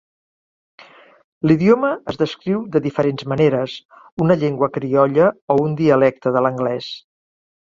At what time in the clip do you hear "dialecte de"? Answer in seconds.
5.85-6.45